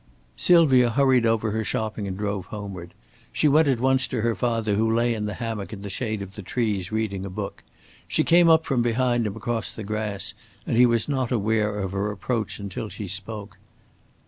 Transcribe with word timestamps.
Sylvia 0.35 0.89
hurried 0.89 1.27
over 1.27 1.51
her 1.51 1.63
shopping 1.63 2.07
and 2.07 2.17
drove 2.17 2.45
homeward. 2.47 2.95
She 3.31 3.47
went 3.47 3.67
at 3.67 3.79
once 3.79 4.07
to 4.07 4.21
her 4.21 4.33
father, 4.33 4.73
who 4.73 4.91
lay 4.91 5.13
in 5.13 5.27
the 5.27 5.35
hammock 5.35 5.71
in 5.71 5.83
the 5.83 5.91
shade 5.91 6.23
of 6.23 6.33
the 6.33 6.41
trees, 6.41 6.91
reading 6.91 7.23
a 7.23 7.29
book. 7.29 7.63
She 8.07 8.23
came 8.23 8.49
up 8.49 8.65
from 8.65 8.81
behind 8.81 9.27
him 9.27 9.35
across 9.35 9.71
the 9.71 9.83
grass, 9.83 10.33
and 10.65 10.75
he 10.75 10.87
was 10.87 11.07
not 11.07 11.31
aware 11.31 11.77
of 11.77 11.91
her 11.91 12.11
approach 12.11 12.57
until 12.57 12.89
she 12.89 13.07
spoke. 13.07 13.59